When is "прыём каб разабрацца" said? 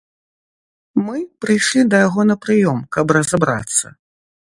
2.47-3.97